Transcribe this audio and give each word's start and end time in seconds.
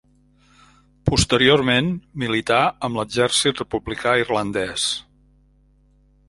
Posteriorment, 1.09 1.89
milità 2.23 2.57
amb 2.87 2.97
l'Exèrcit 3.01 3.63
Republicà 3.65 4.15
Irlandès. 4.23 4.89